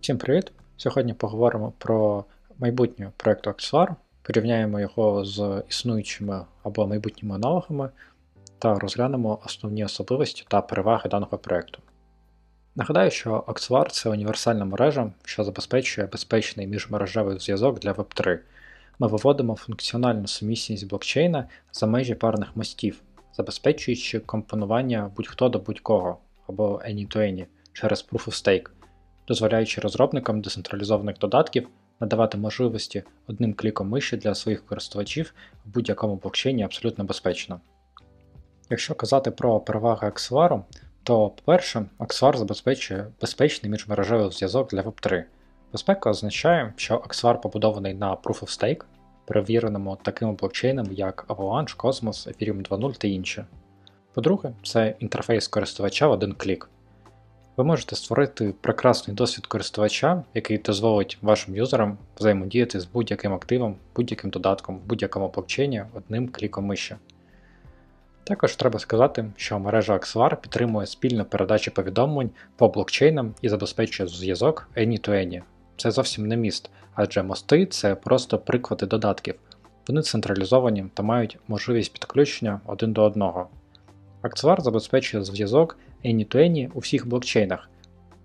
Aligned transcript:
Всім 0.00 0.18
привіт! 0.18 0.52
Сьогодні 0.76 1.14
поговоримо 1.14 1.72
про 1.78 2.24
майбутнє 2.58 3.10
проєкту 3.16 3.50
Axlar, 3.50 3.94
порівняємо 4.22 4.80
його 4.80 5.24
з 5.24 5.62
існуючими 5.68 6.44
або 6.62 6.86
майбутніми 6.86 7.34
аналогами 7.34 7.90
та 8.58 8.74
розглянемо 8.74 9.38
основні 9.46 9.84
особливості 9.84 10.44
та 10.48 10.60
переваги 10.60 11.10
даного 11.10 11.38
проєкту. 11.38 11.78
Нагадаю, 12.76 13.10
що 13.10 13.44
Axlar– 13.46 13.88
це 13.90 14.10
універсальна 14.10 14.64
мережа, 14.64 15.12
що 15.24 15.44
забезпечує 15.44 16.06
безпечний 16.06 16.66
міжмережевий 16.66 17.38
зв'язок 17.38 17.80
для 17.80 17.92
Web3. 17.92 18.38
Ми 18.98 19.08
виводимо 19.08 19.56
функціональну 19.56 20.26
сумісність 20.26 20.88
блокчейна 20.88 21.48
за 21.72 21.86
межі 21.86 22.14
парних 22.14 22.56
мостів, 22.56 23.02
забезпечуючи 23.36 24.20
компонування 24.20 25.10
будь-хто 25.16 25.48
до 25.48 25.58
будь-кого 25.58 26.18
або 26.48 26.82
any-to-any 26.88 27.46
через 27.72 28.08
Proof 28.12 28.28
of 28.28 28.44
Stake 28.44 28.70
дозволяючи 29.30 29.80
розробникам 29.80 30.40
децентралізованих 30.40 31.18
додатків 31.18 31.68
надавати 32.00 32.38
можливості 32.38 33.02
одним 33.26 33.54
кліком 33.54 33.88
миші 33.88 34.16
для 34.16 34.34
своїх 34.34 34.66
користувачів 34.66 35.34
в 35.64 35.68
будь-якому 35.68 36.16
блокчейні 36.16 36.62
абсолютно 36.62 37.04
безпечно. 37.04 37.60
Якщо 38.70 38.94
казати 38.94 39.30
про 39.30 39.60
переваги 39.60 40.08
Axelar, 40.08 40.62
то, 41.02 41.28
по-перше, 41.28 41.84
Axelar 41.98 42.36
забезпечує 42.36 43.06
безпечний 43.20 43.72
міжмережевий 43.72 44.30
зв'язок 44.30 44.70
для 44.70 44.82
Web3. 44.82 45.24
Безпека 45.72 46.10
означає, 46.10 46.72
що 46.76 46.96
Axelar 46.96 47.40
побудований 47.40 47.94
на 47.94 48.16
Proof 48.16 48.40
of 48.40 48.60
Stake, 48.60 48.84
перевіреному 49.26 49.98
такими 50.02 50.32
блокчейнами, 50.32 50.94
як 50.94 51.26
Avalanche, 51.28 51.76
Cosmos, 51.76 52.28
Ethereum 52.28 52.68
2.0 52.68 52.98
та 52.98 53.08
інші. 53.08 53.44
По-друге, 54.14 54.52
це 54.62 54.94
інтерфейс 54.98 55.48
користувача 55.48 56.08
в 56.08 56.10
один 56.10 56.32
клік. 56.32 56.70
Ви 57.56 57.64
можете 57.64 57.96
створити 57.96 58.54
прекрасний 58.60 59.16
досвід 59.16 59.46
користувача, 59.46 60.24
який 60.34 60.58
дозволить 60.58 61.18
вашим 61.22 61.56
юзерам 61.56 61.98
взаємодіяти 62.16 62.80
з 62.80 62.84
будь-яким 62.84 63.32
активом, 63.32 63.76
будь-яким 63.96 64.30
додатком 64.30 64.80
будь-якому 64.86 65.28
блокчейні 65.28 65.84
одним 65.94 66.28
кліком 66.28 66.64
миші. 66.64 66.96
Також 68.24 68.56
треба 68.56 68.78
сказати, 68.78 69.32
що 69.36 69.58
мережа 69.58 69.94
Axelar 69.94 70.40
підтримує 70.40 70.86
спільну 70.86 71.24
передачу 71.24 71.70
повідомлень 71.70 72.30
по 72.56 72.68
блокчейнам 72.68 73.34
і 73.42 73.48
забезпечує 73.48 74.08
зв'язок 74.08 74.68
any-to-any. 74.76 75.42
Це 75.76 75.90
зовсім 75.90 76.26
не 76.26 76.36
міст, 76.36 76.70
адже 76.94 77.22
мости 77.22 77.66
це 77.66 77.94
просто 77.94 78.38
приклади 78.38 78.86
додатків. 78.86 79.34
Вони 79.88 80.02
централізовані 80.02 80.86
та 80.94 81.02
мають 81.02 81.38
можливість 81.48 81.92
підключення 81.92 82.60
один 82.66 82.92
до 82.92 83.02
одного. 83.02 83.48
Axelar 84.22 84.60
забезпечує 84.60 85.24
зв'язок 85.24 85.78
any-to-any 86.04 86.70
у 86.74 86.78
всіх 86.78 87.08
блокчейнах. 87.08 87.70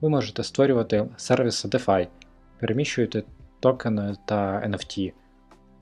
Ви 0.01 0.09
можете 0.09 0.43
створювати 0.43 1.05
сервіси 1.17 1.67
DeFi, 1.67 2.07
переміщувати 2.59 3.23
токени 3.59 4.15
та 4.25 4.63
NFT, 4.67 5.13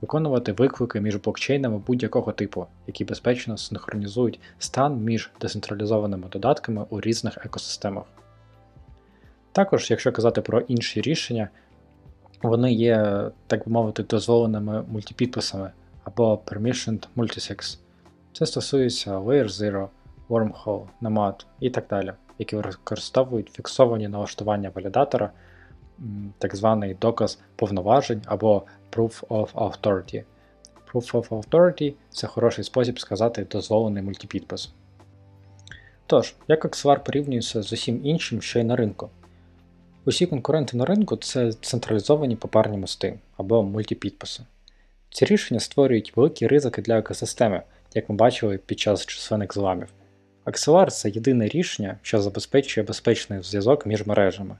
виконувати 0.00 0.52
виклики 0.52 1.00
між 1.00 1.16
блокчейнами 1.16 1.78
будь-якого 1.78 2.32
типу, 2.32 2.66
які 2.86 3.04
безпечно 3.04 3.56
синхронізують 3.56 4.40
стан 4.58 4.96
між 4.96 5.30
децентралізованими 5.40 6.28
додатками 6.28 6.86
у 6.90 7.00
різних 7.00 7.38
екосистемах. 7.46 8.04
Також, 9.52 9.90
якщо 9.90 10.12
казати 10.12 10.40
про 10.40 10.60
інші 10.60 11.00
рішення, 11.00 11.48
вони 12.42 12.72
є, 12.72 13.24
так 13.46 13.64
би 13.66 13.72
мовити, 13.72 14.02
дозволеними 14.02 14.82
мультипідписами 14.82 15.70
або 16.04 16.42
Permissioned 16.46 17.06
Multisigs. 17.16 17.78
Це 18.32 18.46
стосується 18.46 19.18
Layer 19.18 19.72
0, 19.72 19.86
Wormhole, 20.28 20.86
Nomad 21.02 21.44
і 21.60 21.70
так 21.70 21.84
далі, 21.90 22.12
які 22.38 22.56
використовують 22.56 23.50
фіксовані 23.50 24.08
налаштування 24.08 24.70
валідатора, 24.74 25.30
так 26.38 26.56
званий 26.56 26.94
доказ 26.94 27.38
повноважень 27.56 28.22
або 28.26 28.62
Proof 28.92 29.26
of 29.26 29.52
Authority. 29.52 30.24
Proof 30.92 31.12
of 31.12 31.28
Authority 31.28 31.94
це 32.10 32.26
хороший 32.26 32.64
спосіб 32.64 33.00
сказати 33.00 33.46
дозволений 33.50 34.02
мультипідпис. 34.02 34.72
Тож, 36.06 36.34
як 36.48 36.64
Axelar 36.64 37.04
порівнюється 37.04 37.62
з 37.62 37.72
усім 37.72 38.00
іншим, 38.06 38.42
що 38.42 38.58
й 38.58 38.64
на 38.64 38.76
ринку? 38.76 39.10
Усі 40.04 40.26
конкуренти 40.26 40.76
на 40.76 40.84
ринку 40.84 41.16
це 41.16 41.52
централізовані 41.52 42.36
попарні 42.36 42.76
мости 42.76 43.18
або 43.36 43.62
мультипідписи. 43.62 44.42
Ці 45.10 45.24
рішення 45.24 45.60
створюють 45.60 46.16
великі 46.16 46.46
ризики 46.46 46.82
для 46.82 46.98
екосистеми, 46.98 47.62
як 47.94 48.08
ми 48.08 48.16
бачили 48.16 48.58
під 48.58 48.80
час 48.80 49.06
численних 49.06 49.54
зламів. 49.54 49.88
Axelar 50.44 50.90
це 50.90 51.10
єдине 51.10 51.48
рішення, 51.48 51.98
що 52.02 52.22
забезпечує 52.22 52.86
безпечний 52.86 53.42
зв'язок 53.42 53.86
між 53.86 54.06
мережами. 54.06 54.56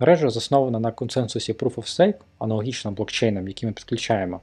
Мережа 0.00 0.30
заснована 0.30 0.78
на 0.80 0.92
консенсусі 0.92 1.52
Proof 1.52 1.74
of 1.74 1.98
Stake, 1.98 2.20
аналогічно 2.38 2.92
блокчейнам, 2.92 3.48
які 3.48 3.66
ми 3.66 3.72
підключаємо. 3.72 4.40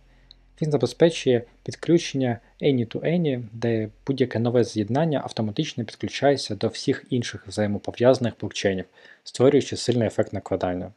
Він 0.61 0.71
забезпечує 0.71 1.43
підключення 1.63 2.39
any-to-any, 2.61 3.43
де 3.53 3.89
будь-яке 4.07 4.39
нове 4.39 4.63
з'єднання 4.63 5.21
автоматично 5.23 5.85
підключається 5.85 6.55
до 6.55 6.67
всіх 6.67 7.05
інших 7.09 7.47
взаємопов'язаних 7.47 8.33
блокчейнів, 8.39 8.85
створюючи 9.23 9.77
сильний 9.77 10.07
ефект 10.07 10.33
накладання. 10.33 10.91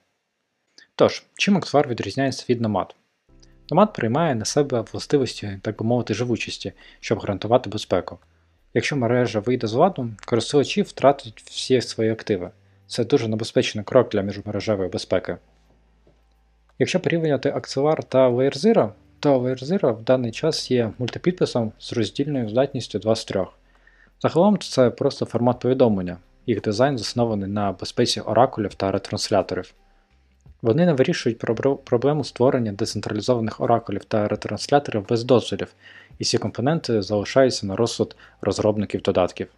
Тож, 0.95 1.25
чим 1.35 1.59
Axelar 1.59 1.89
відрізняється 1.89 2.45
від 2.49 2.61
Nomad? 2.61 2.91
Nomad 3.73 3.93
приймає 3.95 4.35
на 4.35 4.45
себе 4.45 4.85
властивості, 4.93 5.59
так 5.63 5.79
би 5.79 5.87
мовити, 5.87 6.15
живучості, 6.15 6.73
щоб 7.01 7.19
гарантувати 7.19 7.71
безпеку. 7.71 8.19
Якщо 8.75 8.97
мережа 8.97 9.41
вийде 9.41 9.67
з 9.67 9.73
ладу, 9.73 10.11
користувачі 10.25 10.83
втратять 10.83 11.43
всі 11.47 11.81
свої 11.81 12.11
активи. 12.11 12.51
Це 12.87 13.05
дуже 13.05 13.29
небезпечний 13.29 13.85
крок 13.85 14.11
для 14.11 14.23
міжмережевої 14.23 14.89
безпеки. 14.89 15.37
Якщо 16.79 17.01
порівняти 17.01 17.51
Axelar 17.51 18.03
та 18.09 18.29
LayerZero, 18.29 18.91
то 19.21 19.39
LayerZero 19.39 19.93
в 19.93 20.03
даний 20.03 20.33
час 20.33 20.71
є 20.71 20.91
мультипідписом 20.99 21.73
з 21.79 21.93
роздільною 21.93 22.49
здатністю 22.49 22.99
2 22.99 23.17
з 23.17 23.25
3. 23.25 23.47
Загалом 24.23 24.59
це 24.59 24.91
просто 24.91 25.27
формат 25.27 25.59
повідомлення, 25.59 26.17
їх 26.47 26.63
дизайн 26.63 26.99
заснований 26.99 27.51
на 27.51 27.73
безпеці 27.73 28.21
оракулів 28.21 28.75
та 28.75 28.91
ретрансляторів. 28.91 29.75
Вони 30.63 30.87
не 30.87 30.93
вирішують 30.93 31.39
проблему 31.85 32.25
створення 32.25 32.73
децентралізованих 32.73 33.61
оракулів 33.61 34.05
та 34.05 34.29
ретрансляторів 34.29 35.09
без 35.09 35.25
дозволів, 35.25 35.75
і 36.21 36.25
всі 36.25 36.39
компоненти 36.39 37.03
залишаються 37.03 37.67
на 37.67 37.77
розсуд 37.77 38.17
розробників 38.41 39.03
додатків. 39.03 39.49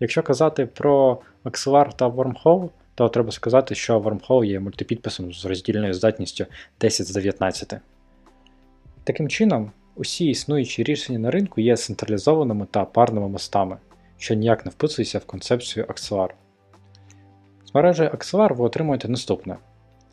Якщо 0.00 0.22
казати 0.22 0.66
про 0.66 1.20
Axelar 1.44 1.96
та 1.96 2.08
Wormhole, 2.08 2.68
то 2.94 3.08
треба 3.08 3.32
сказати, 3.32 3.74
що 3.74 4.00
Wormhole 4.00 4.44
є 4.44 4.60
мультипідписом 4.60 5.32
з 5.32 5.44
роздільною 5.44 5.94
здатністю 5.94 6.46
10 6.80 7.06
з 7.06 7.10
19. 7.10 7.74
Таким 9.04 9.28
чином, 9.28 9.72
усі 9.96 10.26
існуючі 10.26 10.82
рішення 10.82 11.18
на 11.18 11.30
ринку 11.30 11.60
є 11.60 11.76
централізованими 11.76 12.66
та 12.70 12.84
парними 12.84 13.28
мостами, 13.28 13.76
що 14.18 14.34
ніяк 14.34 14.64
не 14.64 14.70
вписується 14.70 15.18
в 15.18 15.24
концепцію 15.24 15.86
Axelar. 15.86 16.28
З 17.64 17.74
мережею 17.74 18.10
Axelar 18.10 18.54
ви 18.54 18.64
отримуєте 18.64 19.08
наступне. 19.08 19.56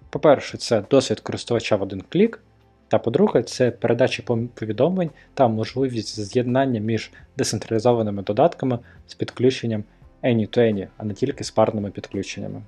По-перше, 0.10 0.58
це 0.58 0.84
досвід 0.92 1.20
користувача 1.20 1.76
в 1.76 1.82
один 1.82 2.04
клік, 2.10 2.44
та 2.88 3.00
по-друге, 3.00 3.44
це 3.44 3.72
передача 3.72 4.24
повідомлень 4.53 5.09
та 5.34 5.48
можливість 5.48 6.20
з'єднання 6.20 6.80
між 6.80 7.12
децентралізованими 7.38 8.24
додатками 8.24 8.80
з 9.08 9.16
підключенням 9.16 9.84
any-to-any, 10.24 10.88
а 10.98 11.03
не 11.03 11.14
тільки 11.14 11.44
з 11.44 11.52
парними 11.52 11.92
підключеннями. 11.92 12.62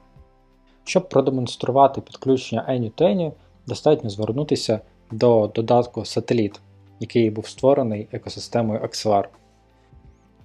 Щоб 0.84 1.10
продемонструвати 1.10 2.02
підключення 2.02 2.66
any-to-any, 2.70 3.32
достатньо 3.68 4.10
звернутися 4.10 4.80
до 5.12 5.52
додатку 5.56 6.06
Сателіт, 6.06 6.60
який 7.00 7.30
був 7.30 7.48
створений 7.48 8.08
екосистемою 8.12 8.80
Axelar. 8.80 9.24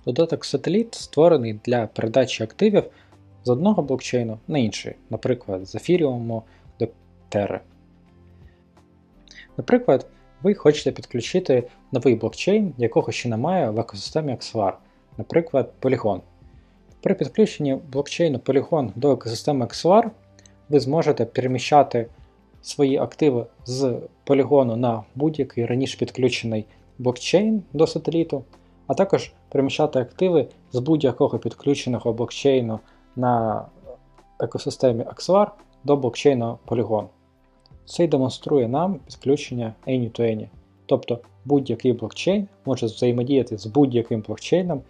Додаток 0.07 0.45
Сателіт 0.45 0.95
створений 0.95 1.61
для 1.65 1.87
передачі 1.87 2.45
активів 2.45 2.85
з 3.45 3.49
одного 3.49 3.83
блокчейну 3.83 4.39
на 4.49 4.59
інший, 4.59 4.95
наприклад, 5.11 5.69
з 5.69 5.75
Ethereum 5.75 6.43
до 6.81 6.89
Terra. 7.31 7.61
Наприклад, 9.57 10.07
ви 10.43 10.55
хочете 10.55 10.93
підключити 10.93 11.69
новий 11.93 12.15
блокчейн, 12.15 12.75
якого 12.79 13.13
ще 13.13 13.29
немає 13.29 13.71
в 13.71 13.81
екосистемі 13.81 14.33
Axelar, 14.33 14.73
наприклад, 15.19 15.73
Polygon. 15.83 16.21
При 17.01 17.15
підключенні 17.15 17.75
блокчейну 17.93 18.39
Polygon 18.39 18.91
до 18.95 19.13
екосистеми 19.13 19.67
Axelar 19.67 20.11
ви 20.69 20.81
зможете 20.81 21.25
переміщати 21.25 22.07
свої 22.63 22.99
активи 22.99 23.47
з 23.65 23.95
полігону 24.25 24.77
на 24.77 25.05
будь-який 25.15 25.67
раніше 25.67 25.99
підключений 25.99 26.67
блокчейн 26.99 27.63
до 27.73 27.87
сателіту, 27.87 28.45
а 28.87 28.95
також 28.95 29.33
переміщати 29.49 29.99
активи 29.99 30.49
з 30.73 30.79
будь-якого 30.79 31.39
підключеного 31.39 32.13
блокчейну 32.13 32.81
на 33.17 33.65
екосистемі 34.41 35.05
Axelar 35.05 35.47
до 35.85 35.97
блокчейну 35.97 36.59
Polygon. 36.67 37.07
Це 37.85 38.07
демонструє 38.07 38.69
нам 38.69 39.01
підключення 39.07 39.75
any-to-any. 39.87 40.49
Тобто 40.87 41.21
будь-який 41.45 41.93
блокчейн 41.93 42.49
може 42.65 42.87
взаємодіяти 42.87 43.59
з 43.59 43.67
будь-яким 43.67 44.21
блокчейном, 44.21 44.83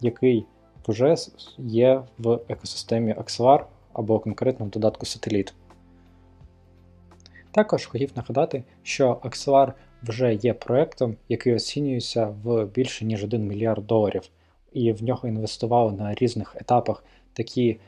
який 0.00 0.46
вже 0.88 1.16
є 1.58 2.02
в 2.18 2.40
екосистемі 2.48 3.14
Axelar 3.14 3.64
або 3.92 4.18
конкретно 4.18 4.66
в 4.66 4.70
додатку 4.70 5.06
Satellite. 5.06 5.54
Також 7.50 7.86
хотів 7.86 8.10
нагадати, 8.16 8.64
що 8.82 9.20
Axelar 9.22 9.72
вже 10.02 10.34
є 10.34 10.54
проектом, 10.54 11.16
який 11.28 11.54
оцінюється 11.54 12.34
в 12.42 12.64
більше 12.64 13.04
ніж 13.04 13.24
1 13.24 13.46
мільярд 13.46 13.86
доларів, 13.86 14.22
і 14.72 14.92
в 14.92 15.02
нього 15.02 15.28
інвестували 15.28 15.92
на 15.92 16.14
різних 16.14 16.56
етапах 16.60 17.04
такі 17.32 17.68
е, 17.68 17.78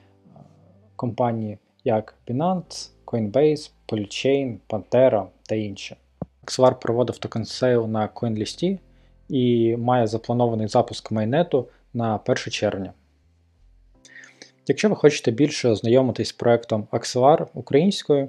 компанії, 0.97 1.59
як 1.85 2.15
Binance, 2.29 2.91
Coinbase, 3.15 3.71
Polychain, 3.89 4.57
Pantera 4.69 5.27
та 5.49 5.55
інші. 5.55 5.97
Axelar 6.45 6.81
проводив 6.81 7.19
token 7.19 7.45
sale 7.45 7.87
на 7.87 8.09
CoinList 8.09 8.79
і 9.29 9.77
має 9.77 10.07
запланований 10.07 10.69
запуск 10.69 11.11
майнету 11.11 11.69
на 11.95 12.21
1 12.27 12.37
червня. 12.37 12.93
Якщо 14.67 14.89
ви 14.89 14.97
хочете 14.97 15.31
більше 15.31 15.69
ознайомитись 15.69 16.29
з 16.29 16.33
проектом 16.33 16.87
Axelar 16.93 17.47
українською, 17.55 18.29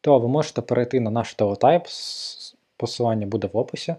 то 0.00 0.18
ви 0.18 0.28
можете 0.28 0.62
перейти 0.62 1.00
на 1.00 1.10
наш 1.10 1.34
телетайп, 1.34 1.82
посилання 2.76 3.26
буде 3.26 3.48
в 3.52 3.56
описі, 3.56 3.94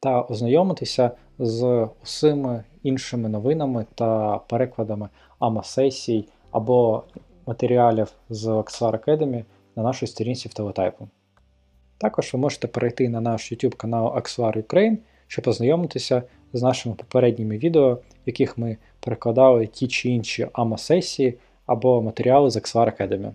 та 0.00 0.22
ознайомитися 0.22 1.10
з 1.38 1.88
усіми 2.02 2.64
іншими 2.82 3.28
новинами 3.28 3.86
та 3.94 4.38
перекладами 4.38 5.08
АМА-сесій 5.38 6.24
або 6.50 7.04
матеріалів 7.46 8.12
з 8.28 8.46
Axelar 8.46 9.04
Academy 9.04 9.44
на 9.76 9.82
нашій 9.82 10.06
сторінці 10.06 10.48
в 10.48 10.54
телетайпу. 10.54 11.08
Також 11.98 12.34
ви 12.34 12.38
можете 12.38 12.68
перейти 12.68 13.08
на 13.08 13.20
наш 13.20 13.52
YouTube 13.52 13.76
канал 13.76 14.06
Axelar 14.16 14.62
Ukraine, 14.62 14.96
щоб 15.26 15.48
ознайомитися 15.48 16.22
з 16.52 16.62
нашими 16.62 16.94
попередніми 16.94 17.58
відео, 17.58 17.94
в 17.94 18.00
яких 18.26 18.58
ми 18.58 18.76
перекладали 19.00 19.66
ті 19.66 19.88
чи 19.88 20.08
інші 20.08 20.48
АМА-сесії 20.52 21.38
або 21.66 22.02
матеріали 22.02 22.50
з 22.50 22.56
Axelar 22.56 23.00
Academy. 23.00 23.32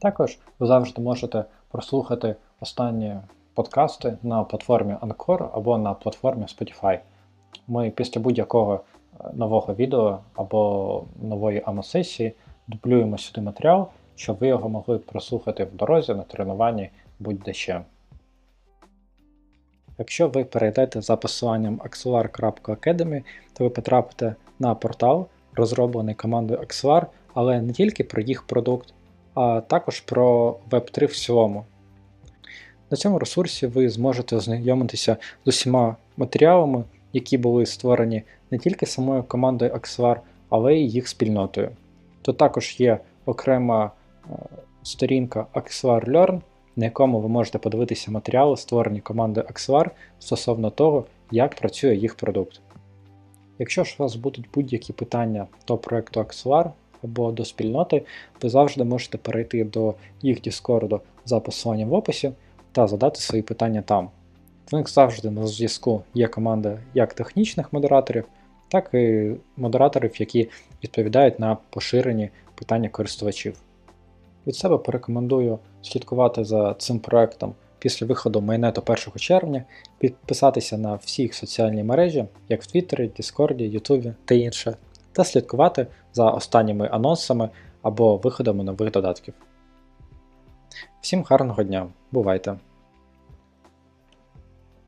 Також 0.00 0.38
ви 0.58 0.66
завжди 0.66 1.02
можете 1.02 1.44
прослухати 1.70 2.36
останні 2.60 3.16
подкасти 3.54 4.18
на 4.22 4.44
платформі 4.44 4.94
Anchor 5.02 5.48
або 5.52 5.78
на 5.78 5.94
платформі 5.94 6.42
Spotify. 6.42 6.98
Ми 7.68 7.90
після 7.90 8.20
будь-якого 8.20 8.80
е, 9.20 9.24
нового 9.34 9.74
відео 9.74 10.18
або 10.34 11.04
нової 11.22 11.62
АМА-сесії 11.66 12.32
дублюємо 12.66 13.18
сюди 13.18 13.40
матеріал, 13.40 13.88
щоб 14.18 14.38
ви 14.38 14.48
його 14.48 14.68
могли 14.68 14.98
прослухати 14.98 15.64
в 15.64 15.76
дорозі 15.76 16.14
на 16.14 16.22
тренуванні 16.22 16.90
будь-де 17.18 17.52
ще. 17.52 17.80
Якщо 19.98 20.28
ви 20.28 20.44
перейдете 20.44 21.00
за 21.00 21.16
посиланням 21.16 21.80
axelar.academy, 21.84 23.22
то 23.52 23.64
ви 23.64 23.70
потрапите 23.70 24.34
на 24.58 24.74
портал, 24.74 25.26
розроблений 25.54 26.14
командою 26.14 26.60
Axelar, 26.60 27.06
але 27.34 27.60
не 27.62 27.72
тільки 27.72 28.04
про 28.04 28.22
їх 28.22 28.42
продукт, 28.42 28.94
а 29.34 29.60
також 29.60 30.00
про 30.00 30.56
Web3 30.70 31.06
в 31.06 31.16
цілому. 31.16 31.64
На 32.90 32.96
цьому 32.96 33.18
ресурсі 33.18 33.66
ви 33.66 33.88
зможете 33.88 34.36
ознайомитися 34.36 35.16
з 35.44 35.48
усіма 35.48 35.96
матеріалами, 36.16 36.84
які 37.12 37.38
були 37.38 37.66
створені 37.66 38.22
не 38.50 38.58
тільки 38.58 38.86
самою 38.86 39.22
командою 39.22 39.72
Axelar, 39.72 40.16
але 40.48 40.74
й 40.74 40.90
їх 40.90 41.08
спільнотою. 41.08 41.70
Тут 42.22 42.36
також 42.36 42.80
є 42.80 42.98
окрема 43.26 43.90
сторінка 44.82 45.46
Axelar 45.54 46.10
Learn, 46.10 46.40
на 46.76 46.84
якому 46.84 47.20
ви 47.20 47.28
можете 47.28 47.58
подивитися 47.58 48.10
матеріали, 48.10 48.56
створені 48.56 49.00
командою 49.00 49.46
Axelar 49.46 49.90
стосовно 50.18 50.70
того, 50.70 51.04
як 51.30 51.54
працює 51.54 51.94
їх 51.94 52.14
продукт. 52.14 52.60
Якщо 53.58 53.84
ж 53.84 53.96
у 53.98 54.02
вас 54.02 54.16
будуть 54.16 54.48
будь-які 54.54 54.92
питання 54.92 55.46
до 55.68 55.76
проекту 55.76 56.20
Axelar 56.20 56.70
або 57.04 57.32
до 57.32 57.44
спільноти, 57.44 58.02
ви 58.42 58.48
завжди 58.48 58.84
можете 58.84 59.18
перейти 59.18 59.64
до 59.64 59.94
їх 60.22 60.40
Discord 60.40 61.00
за 61.24 61.40
посиланням 61.40 61.88
в 61.88 61.94
описі 61.94 62.32
та 62.72 62.86
задати 62.86 63.20
свої 63.20 63.42
питання 63.42 63.82
там. 63.82 64.10
В 64.72 64.76
них 64.76 64.90
завжди 64.90 65.30
на 65.30 65.46
зв'язку 65.46 66.02
є 66.14 66.28
команда 66.28 66.78
як 66.94 67.14
технічних 67.14 67.72
модераторів, 67.72 68.24
так 68.68 68.94
і 68.94 69.30
модераторів, 69.56 70.20
які 70.20 70.48
відповідають 70.84 71.38
на 71.38 71.56
поширені 71.70 72.30
питання 72.54 72.88
користувачів. 72.88 73.54
Від 74.46 74.56
себе 74.56 74.78
порекомендую 74.78 75.58
слідкувати 75.82 76.44
за 76.44 76.74
цим 76.74 77.00
проектом 77.00 77.54
після 77.78 78.06
виходу 78.06 78.40
mainnet 78.40 78.73
'у 78.73 78.82
1 78.86 78.96
червня, 79.16 79.64
підписатися 79.98 80.78
на 80.78 80.94
всі 80.94 81.22
їх 81.22 81.34
соціальні 81.34 81.84
мережі, 81.84 82.24
як 82.48 82.62
в 82.62 82.66
Твіттері, 82.66 83.10
Діскорді, 83.16 83.64
Ютубі 83.64 84.12
та 84.24 84.34
інше, 84.34 84.76
та 85.12 85.24
слідкувати 85.24 85.86
за 86.12 86.30
останніми 86.30 86.88
анонсами 86.88 87.48
або 87.82 88.16
виходами 88.16 88.64
нових 88.64 88.90
додатків. 88.90 89.34
Всім 91.00 91.24
гарного 91.28 91.62
дня, 91.62 91.86
бувайте! 92.12 92.58